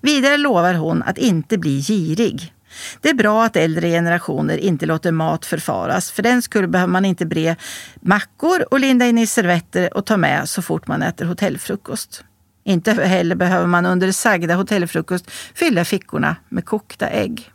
Vidare 0.00 0.36
lovar 0.36 0.74
hon 0.74 1.02
att 1.02 1.18
inte 1.18 1.58
bli 1.58 1.80
girig. 1.80 2.52
Det 3.00 3.08
är 3.08 3.14
bra 3.14 3.44
att 3.44 3.56
äldre 3.56 3.88
generationer 3.88 4.56
inte 4.56 4.86
låter 4.86 5.12
mat 5.12 5.46
förfaras. 5.46 6.10
För 6.10 6.22
den 6.22 6.42
skull 6.42 6.68
behöver 6.68 6.92
man 6.92 7.04
inte 7.04 7.26
bre 7.26 7.56
mackor 8.00 8.64
och 8.70 8.80
linda 8.80 9.06
in 9.06 9.18
i 9.18 9.26
servetter 9.26 9.96
och 9.96 10.06
ta 10.06 10.16
med 10.16 10.48
så 10.48 10.62
fort 10.62 10.86
man 10.86 11.02
äter 11.02 11.24
hotellfrukost. 11.24 12.24
Inte 12.64 12.92
heller 12.92 13.34
behöver 13.34 13.66
man 13.66 13.86
under 13.86 14.12
sagda 14.12 14.54
hotellfrukost 14.54 15.30
fylla 15.54 15.84
fickorna 15.84 16.36
med 16.48 16.64
kokta 16.64 17.08
ägg. 17.08 17.52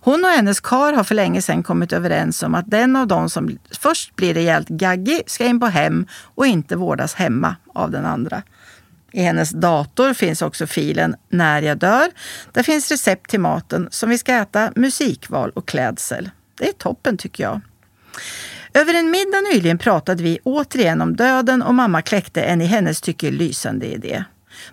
Hon 0.00 0.24
och 0.24 0.30
hennes 0.30 0.60
kar 0.60 0.92
har 0.92 1.04
för 1.04 1.14
länge 1.14 1.42
sedan 1.42 1.62
kommit 1.62 1.92
överens 1.92 2.42
om 2.42 2.54
att 2.54 2.70
den 2.70 2.96
av 2.96 3.06
dem 3.06 3.30
som 3.30 3.58
först 3.70 4.16
blir 4.16 4.34
rejält 4.34 4.68
gaggig 4.68 5.22
ska 5.26 5.46
in 5.46 5.60
på 5.60 5.66
hem 5.66 6.06
och 6.34 6.46
inte 6.46 6.76
vårdas 6.76 7.14
hemma 7.14 7.56
av 7.74 7.90
den 7.90 8.06
andra. 8.06 8.42
I 9.12 9.22
hennes 9.22 9.50
dator 9.50 10.14
finns 10.14 10.42
också 10.42 10.66
filen 10.66 11.16
När 11.28 11.62
jag 11.62 11.78
dör. 11.78 12.08
Där 12.52 12.62
finns 12.62 12.90
recept 12.90 13.30
till 13.30 13.40
maten 13.40 13.88
som 13.90 14.10
vi 14.10 14.18
ska 14.18 14.34
äta, 14.34 14.72
musikval 14.76 15.50
och 15.50 15.68
klädsel. 15.68 16.30
Det 16.58 16.68
är 16.68 16.72
toppen 16.72 17.16
tycker 17.16 17.44
jag. 17.44 17.60
Över 18.74 18.94
en 18.94 19.10
middag 19.10 19.40
nyligen 19.52 19.78
pratade 19.78 20.22
vi 20.22 20.38
återigen 20.44 21.00
om 21.00 21.16
döden 21.16 21.62
och 21.62 21.74
mamma 21.74 22.02
kläckte 22.02 22.42
en 22.42 22.60
i 22.60 22.64
hennes 22.64 23.00
tycke 23.00 23.30
lysande 23.30 23.86
idé. 23.86 24.24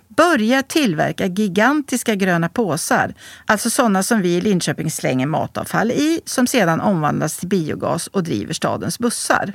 Börja 0.08 0.64
tillverka 0.64 1.26
gigantiska 1.26 2.16
gröna 2.16 2.50
påsar, 2.50 3.14
alltså 3.46 3.70
sådana 3.70 4.04
som 4.04 4.22
vi 4.22 4.36
i 4.36 4.42
Linköping 4.42 4.92
slänger 4.92 5.28
matavfall 5.28 5.92
i, 5.92 6.22
som 6.26 6.48
sedan 6.48 6.82
omvandlas 6.82 7.38
till 7.38 7.48
biogas 7.48 8.08
och 8.08 8.24
driver 8.24 8.54
stadens 8.54 9.00
bussar. 9.00 9.54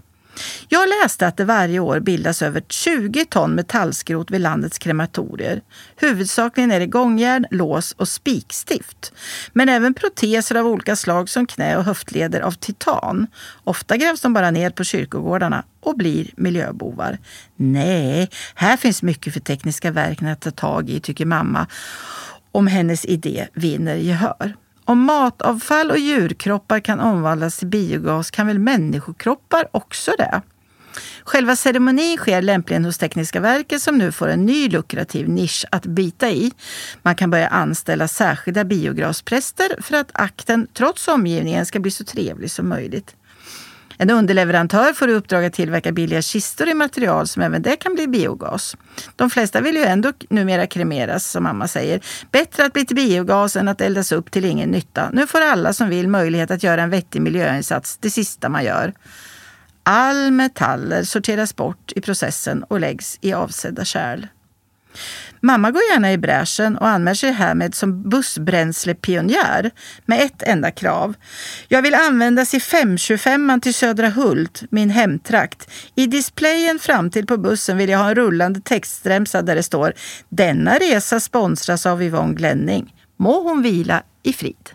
Jag 0.68 0.88
läste 0.88 1.26
att 1.26 1.36
det 1.36 1.44
varje 1.44 1.80
år 1.80 2.00
bildas 2.00 2.42
över 2.42 2.62
20 2.68 3.24
ton 3.24 3.54
metallskrot 3.54 4.30
vid 4.30 4.40
landets 4.40 4.78
krematorier. 4.78 5.62
Huvudsakligen 5.96 6.70
är 6.70 6.80
det 6.80 6.86
gångjärn, 6.86 7.46
lås 7.50 7.92
och 7.92 8.08
spikstift. 8.08 9.12
Men 9.52 9.68
även 9.68 9.94
proteser 9.94 10.54
av 10.54 10.66
olika 10.66 10.96
slag 10.96 11.28
som 11.28 11.46
knä 11.46 11.76
och 11.76 11.84
höftleder 11.84 12.40
av 12.40 12.52
titan. 12.52 13.26
Ofta 13.64 13.96
grävs 13.96 14.20
de 14.20 14.32
bara 14.32 14.50
ner 14.50 14.70
på 14.70 14.84
kyrkogårdarna 14.84 15.64
och 15.80 15.96
blir 15.96 16.30
miljöbovar. 16.36 17.18
Nej, 17.56 18.30
här 18.54 18.76
finns 18.76 19.02
mycket 19.02 19.32
för 19.32 19.40
Tekniska 19.40 19.90
verken 19.90 20.28
att 20.28 20.40
ta 20.40 20.50
tag 20.50 20.90
i, 20.90 21.00
tycker 21.00 21.26
mamma, 21.26 21.66
om 22.52 22.66
hennes 22.66 23.04
idé 23.04 23.48
vinner 23.54 23.96
gehör. 23.96 24.56
Om 24.84 25.00
matavfall 25.00 25.90
och 25.90 25.98
djurkroppar 25.98 26.80
kan 26.80 27.00
omvandlas 27.00 27.58
till 27.58 27.68
biogas 27.68 28.30
kan 28.30 28.46
väl 28.46 28.58
människokroppar 28.58 29.68
också 29.72 30.10
det? 30.18 30.42
Själva 31.24 31.56
ceremonin 31.56 32.16
sker 32.16 32.42
lämpligen 32.42 32.84
hos 32.84 32.98
Tekniska 32.98 33.40
verket 33.40 33.82
som 33.82 33.98
nu 33.98 34.12
får 34.12 34.28
en 34.28 34.46
ny 34.46 34.68
lukrativ 34.68 35.28
nisch 35.28 35.64
att 35.70 35.86
bita 35.86 36.30
i. 36.30 36.52
Man 37.02 37.14
kan 37.14 37.30
börja 37.30 37.48
anställa 37.48 38.08
särskilda 38.08 38.64
biogaspräster 38.64 39.82
för 39.82 39.96
att 39.96 40.10
akten, 40.14 40.66
trots 40.72 41.08
omgivningen, 41.08 41.66
ska 41.66 41.80
bli 41.80 41.90
så 41.90 42.04
trevlig 42.04 42.50
som 42.50 42.68
möjligt. 42.68 43.16
En 44.02 44.10
underleverantör 44.10 44.92
får 44.92 45.10
i 45.10 45.12
uppdrag 45.12 45.44
att 45.44 45.52
tillverka 45.52 45.92
billiga 45.92 46.22
kistor 46.22 46.68
i 46.68 46.74
material 46.74 47.28
som 47.28 47.42
även 47.42 47.62
det 47.62 47.76
kan 47.76 47.94
bli 47.94 48.08
biogas. 48.08 48.76
De 49.16 49.30
flesta 49.30 49.60
vill 49.60 49.76
ju 49.76 49.82
ändå 49.82 50.12
numera 50.30 50.66
kremeras, 50.66 51.30
som 51.30 51.42
mamma 51.42 51.68
säger. 51.68 52.00
Bättre 52.30 52.64
att 52.64 52.72
bli 52.72 52.86
till 52.86 52.96
biogas 52.96 53.56
än 53.56 53.68
att 53.68 53.80
eldas 53.80 54.12
upp 54.12 54.30
till 54.30 54.44
ingen 54.44 54.70
nytta. 54.70 55.10
Nu 55.12 55.26
får 55.26 55.40
alla 55.40 55.72
som 55.72 55.88
vill 55.88 56.08
möjlighet 56.08 56.50
att 56.50 56.62
göra 56.62 56.82
en 56.82 56.90
vettig 56.90 57.22
miljöinsats, 57.22 57.98
det 58.00 58.10
sista 58.10 58.48
man 58.48 58.64
gör. 58.64 58.92
All 59.82 60.30
metaller 60.30 61.04
sorteras 61.04 61.56
bort 61.56 61.92
i 61.96 62.00
processen 62.00 62.62
och 62.62 62.80
läggs 62.80 63.18
i 63.20 63.32
avsedda 63.32 63.84
kärl. 63.84 64.26
Mamma 65.40 65.70
går 65.70 65.82
gärna 65.92 66.12
i 66.12 66.18
bräschen 66.18 66.78
och 66.78 66.88
anmäler 66.88 67.14
sig 67.14 67.32
härmed 67.32 67.74
som 67.74 68.08
bussbränslepionjär 68.08 69.70
med 70.06 70.22
ett 70.22 70.42
enda 70.42 70.70
krav. 70.70 71.14
Jag 71.68 71.82
vill 71.82 71.94
användas 71.94 72.54
i 72.54 72.60
525 72.60 73.60
till 73.62 73.74
Södra 73.74 74.08
Hult, 74.08 74.62
min 74.70 74.90
hemtrakt. 74.90 75.70
I 75.94 76.06
displayen 76.06 76.78
framtill 76.78 77.26
på 77.26 77.36
bussen 77.36 77.76
vill 77.76 77.90
jag 77.90 77.98
ha 77.98 78.08
en 78.08 78.14
rullande 78.14 78.60
textremsa 78.60 79.42
där 79.42 79.54
det 79.54 79.62
står 79.62 79.92
Denna 80.28 80.78
resa 80.78 81.20
sponsras 81.20 81.86
av 81.86 82.02
Yvonne 82.02 82.34
Glenning. 82.34 82.94
Må 83.18 83.42
hon 83.42 83.62
vila 83.62 84.02
i 84.22 84.32
frid. 84.32 84.70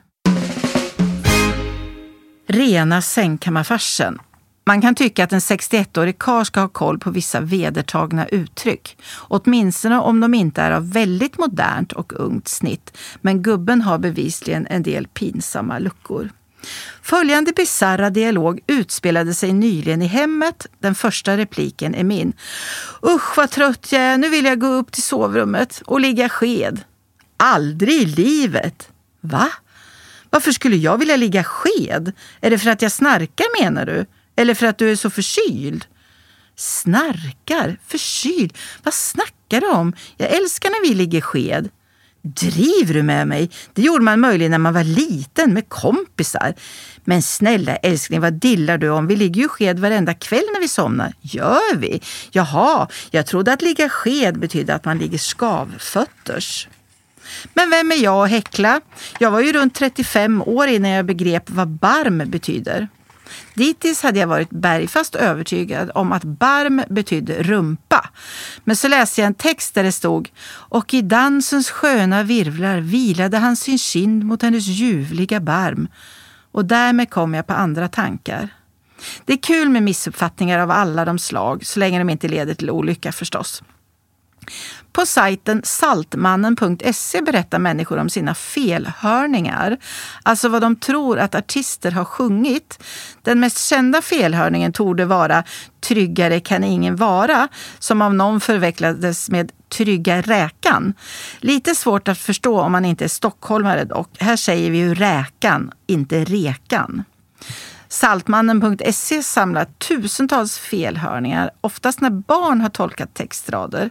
Rena 2.48 3.02
sängkammarfarsen. 3.02 4.20
Man 4.68 4.82
kan 4.82 4.96
tycka 4.96 5.24
att 5.24 5.34
en 5.34 5.40
61-årig 5.40 6.18
karl 6.18 6.46
ska 6.46 6.60
ha 6.60 6.68
koll 6.68 7.00
på 7.00 7.12
vissa 7.12 7.40
vedertagna 7.40 8.28
uttryck. 8.28 8.98
Åtminstone 9.18 10.00
om 10.00 10.20
de 10.20 10.34
inte 10.34 10.62
är 10.62 10.72
av 10.72 10.92
väldigt 10.92 11.38
modernt 11.38 11.92
och 11.92 12.14
ungt 12.20 12.48
snitt. 12.48 12.98
Men 13.22 13.42
gubben 13.42 13.82
har 13.82 13.98
bevisligen 13.98 14.68
en 14.68 14.84
del 14.84 15.08
pinsamma 15.08 15.80
luckor. 15.80 16.30
Följande 17.02 17.52
bisarra 17.52 18.10
dialog 18.10 18.60
utspelade 18.68 19.34
sig 19.34 19.54
nyligen 19.54 20.02
i 20.02 20.08
hemmet. 20.08 20.68
Den 20.80 20.96
första 20.96 21.38
repliken 21.38 21.96
är 21.96 22.04
min. 22.04 22.34
Usch 23.04 23.38
vad 23.38 23.50
trött 23.50 23.92
jag 23.92 24.02
är, 24.02 24.18
nu 24.18 24.30
vill 24.30 24.46
jag 24.46 24.60
gå 24.60 24.68
upp 24.68 24.92
till 24.92 25.04
sovrummet 25.04 25.82
och 25.86 26.00
ligga 26.00 26.30
sked. 26.30 26.82
Aldrig 27.38 28.02
i 28.02 28.06
livet! 28.06 28.90
Va? 29.22 29.50
Varför 30.30 30.52
skulle 30.52 30.76
jag 30.76 30.98
vilja 30.98 31.16
ligga 31.16 31.44
sked? 31.44 32.12
Är 32.42 32.50
det 32.50 32.60
för 32.60 32.70
att 32.70 32.82
jag 32.82 32.92
snarkar 32.92 33.64
menar 33.64 33.86
du? 33.86 34.06
Eller 34.38 34.54
för 34.54 34.66
att 34.66 34.78
du 34.78 34.92
är 34.92 34.96
så 34.96 35.10
förkyld? 35.10 35.86
Snarkar? 36.56 37.80
Förkyld? 37.88 38.54
Vad 38.84 38.94
snackar 38.94 39.62
du 39.62 39.68
om? 39.68 39.94
Jag 40.18 40.30
älskar 40.30 40.70
när 40.70 40.90
vi 40.90 40.96
ligger 40.96 41.22
sked. 41.22 41.70
Driver 42.22 42.94
du 42.94 43.04
med 43.04 43.28
mig? 43.28 43.50
Det 43.74 43.82
gjorde 43.82 44.04
man 44.04 44.20
möjligen 44.20 44.52
när 44.52 44.58
man 44.58 44.74
var 44.74 44.84
liten 44.84 45.54
med 45.54 45.70
kompisar. 45.70 46.54
Men 47.04 47.22
snälla 47.22 47.76
älskling, 47.76 48.22
vad 48.22 48.34
dillar 48.34 48.78
du 48.78 48.90
om? 48.90 49.08
Vi 49.08 49.16
ligger 49.16 49.42
ju 49.42 49.48
sked 49.48 49.80
varenda 49.80 50.14
kväll 50.14 50.44
när 50.54 50.62
vi 50.62 50.68
somnar. 50.68 51.14
Gör 51.22 51.76
vi? 51.76 52.02
Jaha, 52.32 52.88
jag 53.12 53.26
trodde 53.26 53.54
att 53.54 53.62
ligga 53.62 53.90
sked 53.90 54.40
betydde 54.40 54.76
att 54.76 54.86
man 54.86 54.98
ligger 54.98 55.18
skavfötters. 55.18 56.68
Men 57.54 57.70
vem 57.70 57.92
är 57.92 57.96
jag 57.96 58.24
att 58.26 58.30
häckla? 58.30 58.82
Jag 59.20 59.32
var 59.32 59.42
ju 59.42 59.54
runt 59.54 59.76
35 59.76 60.42
år 60.42 60.68
innan 60.68 60.92
jag 60.92 61.06
begrep 61.06 61.50
vad 61.50 61.68
barm 61.68 62.24
betyder. 62.26 62.88
Dittills 63.54 64.04
hade 64.04 64.20
jag 64.20 64.28
varit 64.28 64.50
bergfast 64.50 65.16
övertygad 65.16 65.92
om 65.96 66.12
att 66.12 66.24
barm 66.24 66.84
betydde 66.90 67.44
rumpa. 67.44 68.10
Men 68.64 68.76
så 68.76 68.88
läste 68.88 69.22
jag 69.22 69.28
en 69.28 69.34
text 69.34 69.74
där 69.74 69.84
det 69.84 69.92
stod 69.92 70.30
och 70.50 70.94
i 70.94 71.02
dansens 71.02 71.70
sköna 71.70 72.24
virvlar 72.24 72.80
vilade 72.80 73.38
han 73.38 73.56
sin 73.56 73.78
kind 73.78 74.24
mot 74.24 74.42
hennes 74.42 74.68
ljuvliga 74.68 75.40
barm. 75.40 75.88
Och 76.52 76.66
därmed 76.66 77.10
kom 77.10 77.34
jag 77.34 77.48
på 77.48 77.54
andra 77.54 77.88
tankar. 77.88 78.50
Det 79.26 79.34
är 79.34 79.38
kul 79.38 79.70
med 79.70 79.84
missuppfattningar 79.84 80.60
av 80.60 80.72
alla 80.72 81.06
de 81.06 81.20
slag, 81.20 81.66
så 81.66 81.80
länge 81.80 81.98
de 81.98 82.10
inte 82.10 82.28
leder 82.28 82.54
till 82.54 82.70
olycka 82.70 83.12
förstås. 83.12 83.64
På 84.98 85.06
sajten 85.06 85.62
saltmannen.se 85.64 87.22
berättar 87.22 87.60
människor 87.60 87.98
om 87.98 88.10
sina 88.10 88.36
felhörningar. 88.36 89.78
Alltså 90.24 90.50
vad 90.50 90.62
de 90.62 90.76
tror 90.76 91.20
att 91.20 91.36
artister 91.36 91.92
har 91.92 92.06
sjungit. 92.06 92.84
Den 93.22 93.40
mest 93.40 93.66
kända 93.66 94.02
felhörningen 94.02 94.74
torde 94.74 95.06
vara 95.06 95.44
Tryggare 95.88 96.40
kan 96.40 96.64
ingen 96.64 96.96
vara, 96.96 97.48
som 97.80 98.02
av 98.02 98.14
någon 98.14 98.40
förvecklades 98.40 99.30
med 99.30 99.52
Trygga 99.70 100.22
räkan. 100.22 100.94
Lite 101.40 101.76
svårt 101.76 102.08
att 102.08 102.18
förstå 102.18 102.60
om 102.62 102.72
man 102.72 102.86
inte 102.86 103.04
är 103.04 103.10
stockholmare 103.10 103.84
dock. 103.84 104.10
Här 104.20 104.36
säger 104.36 104.72
vi 104.72 104.78
ju 104.78 104.96
räkan, 104.96 105.72
inte 105.88 106.24
rekan. 106.24 107.04
Saltmannen.se 107.90 109.24
samlar 109.24 109.66
tusentals 109.66 110.58
felhörningar, 110.58 111.52
oftast 111.62 112.02
när 112.02 112.10
barn 112.10 112.62
har 112.62 112.70
tolkat 112.70 113.14
textrader. 113.14 113.90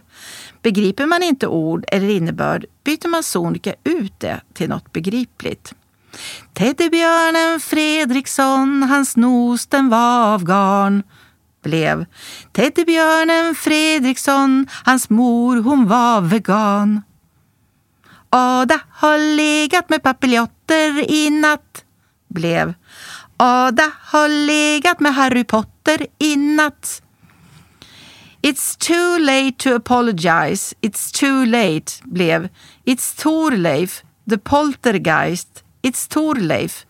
Begriper 0.61 1.05
man 1.05 1.23
inte 1.23 1.47
ord 1.47 1.85
eller 1.87 2.09
innebörd 2.09 2.65
byter 2.83 3.07
man 3.07 3.23
sonika 3.23 3.73
ut 3.83 4.19
det 4.19 4.41
till 4.53 4.69
något 4.69 4.91
begripligt. 4.91 5.73
Teddybjörnen 6.53 7.59
Fredriksson, 7.59 8.83
hans 8.83 9.15
nos 9.15 9.65
den 9.67 9.89
var 9.89 10.33
av 10.33 10.43
garn 10.43 11.03
blev 11.63 12.05
Teddybjörnen 12.51 13.55
Fredriksson, 13.55 14.67
hans 14.85 15.09
mor 15.09 15.61
hon 15.61 15.87
var 15.87 16.21
vegan. 16.21 17.01
Ada 18.29 18.79
har 18.91 19.35
legat 19.35 19.89
med 19.89 20.03
papiljotter 20.03 21.11
i 21.11 21.29
natt 21.29 21.83
blev 22.27 22.73
Ada 23.37 23.91
har 24.01 24.29
legat 24.29 24.99
med 24.99 25.13
Harry 25.13 25.43
Potter 25.43 26.07
i 26.19 26.35
natt. 26.35 27.01
It's 28.41 28.75
too 28.75 29.17
late 29.19 29.57
to 29.57 29.75
apologize. 29.75 30.75
It's 30.81 31.11
too 31.11 31.45
late 31.45 32.01
blev 32.03 32.49
It's 32.85 33.13
Torleif, 33.13 34.03
the 34.29 34.37
poltergeist. 34.37 35.63
It's 35.81 36.07
Torleif. 36.07 36.85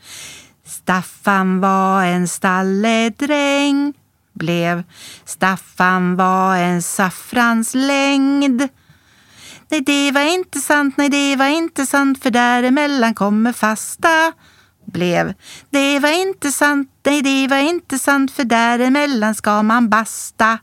Staffan 0.65 1.59
var 1.61 2.03
en 2.03 2.27
stalledräng 2.27 3.93
blev 4.33 4.83
Staffan 5.25 6.15
var 6.15 6.55
en 6.55 6.81
saffranslängd. 6.81 8.67
Nej, 9.69 9.81
det 9.81 10.11
var 10.11 10.21
inte 10.21 10.59
sant, 10.59 10.97
nej, 10.97 11.09
det 11.09 11.35
var 11.35 11.47
inte 11.47 11.85
sant, 11.85 12.23
för 12.23 12.31
däremellan 12.31 13.15
kommer 13.15 13.53
fasta 13.53 14.33
blev 14.91 15.34
Det 15.70 16.00
var 16.00 16.22
inte 16.22 16.51
sant, 16.51 16.89
nej 17.06 17.22
det 17.22 17.48
var 17.48 17.58
inte 17.58 18.00
sant 18.00 18.32
för 18.32 18.44
däremellan 18.44 19.36
ska 19.36 19.63
man 19.63 19.89
basta. 19.89 20.60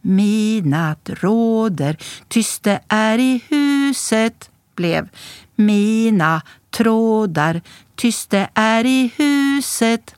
Midnatt 0.00 1.10
råder, 1.12 1.96
tyst 2.28 2.62
det 2.62 2.80
är 2.88 3.18
i 3.18 3.40
huset 3.48 4.50
blev 4.74 5.08
Mina 5.54 6.42
trådar 6.70 7.60
tyst 7.94 8.30
det 8.30 8.48
är 8.54 8.86
i 8.86 9.10
huset. 9.16 10.14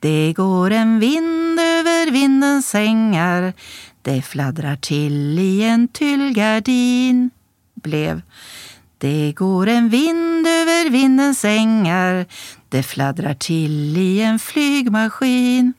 Det 0.00 0.32
går 0.36 0.70
en 0.70 1.00
vind 1.00 1.60
över 1.60 2.10
vindens 2.10 2.68
sängar 2.68 3.52
Det 4.02 4.22
fladdrar 4.22 4.76
till 4.76 5.38
i 5.38 5.62
en 5.62 5.88
tyllgardin 5.88 7.30
blev 7.74 8.22
det 8.98 9.32
går 9.36 9.66
en 9.66 9.88
vind 9.88 10.46
över 10.46 10.90
vindens 10.90 11.44
ängar 11.44 12.26
Det 12.68 12.82
fladdrar 12.82 13.34
till 13.34 13.96
i 13.96 14.20
en 14.20 14.38
flygmaskin 14.38 15.72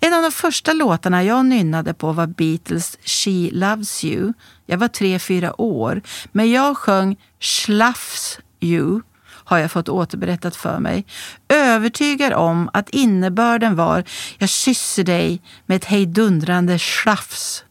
en 0.00 0.14
av 0.14 0.22
de 0.22 0.32
första 0.32 0.72
låtarna 0.72 1.24
jag 1.24 1.46
nynnade 1.46 1.94
på 1.94 2.12
var 2.12 2.26
Beatles 2.26 2.98
She 3.04 3.50
Loves 3.52 4.04
You. 4.04 4.32
Jag 4.66 4.78
var 4.78 4.88
tre, 4.88 5.18
fyra 5.18 5.60
år, 5.60 6.02
men 6.32 6.50
jag 6.50 6.76
sjöng 6.76 7.16
Schlafs 7.40 8.38
You 8.60 9.00
har 9.26 9.58
jag 9.58 9.70
fått 9.70 9.88
återberättat 9.88 10.56
för 10.56 10.78
mig. 10.78 11.06
Övertygad 11.48 12.32
om 12.32 12.70
att 12.72 12.90
innebörden 12.90 13.76
var 13.76 14.04
Jag 14.38 14.48
kysser 14.48 15.04
dig 15.04 15.42
med 15.66 15.76
ett 15.76 15.84
hejdundrande 15.84 16.78
schlafs. 16.78 17.64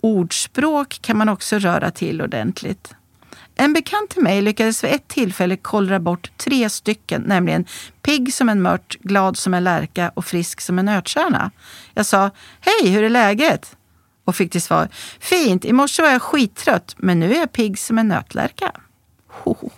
Ordspråk 0.00 0.98
kan 1.02 1.16
man 1.16 1.28
också 1.28 1.58
röra 1.58 1.90
till 1.90 2.22
ordentligt. 2.22 2.94
En 3.58 3.72
bekant 3.72 4.10
till 4.10 4.22
mig 4.22 4.42
lyckades 4.42 4.84
vid 4.84 4.90
ett 4.90 5.08
tillfälle 5.08 5.56
kollra 5.56 6.00
bort 6.00 6.30
tre 6.36 6.70
stycken, 6.70 7.22
nämligen 7.22 7.64
pigg 8.02 8.34
som 8.34 8.48
en 8.48 8.62
mört, 8.62 8.96
glad 9.00 9.36
som 9.36 9.54
en 9.54 9.64
lärka 9.64 10.12
och 10.14 10.24
frisk 10.24 10.60
som 10.60 10.78
en 10.78 10.84
nötkärna. 10.84 11.50
Jag 11.94 12.06
sa 12.06 12.30
Hej, 12.60 12.90
hur 12.90 13.02
är 13.02 13.10
läget? 13.10 13.76
Och 14.24 14.36
fick 14.36 14.52
till 14.52 14.62
svar 14.62 14.88
Fint, 15.20 15.64
i 15.64 15.72
morse 15.72 16.02
var 16.02 16.10
jag 16.10 16.22
skittrött, 16.22 16.94
men 16.98 17.20
nu 17.20 17.34
är 17.34 17.38
jag 17.38 17.52
pigg 17.52 17.78
som 17.78 17.98
en 17.98 18.08
nötlärka. 18.08 18.72
Hoho. 19.28 19.70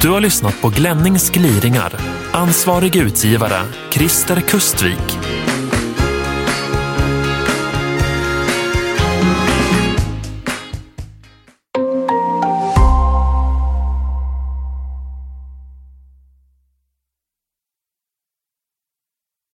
Du 0.00 0.08
har 0.08 0.20
lyssnat 0.20 0.60
på 0.60 0.68
Glennings 0.68 1.30
gliringar. 1.30 2.00
Ansvarig 2.32 2.96
utgivare, 2.96 3.62
Christer 3.90 4.40
Kustvik. 4.40 5.17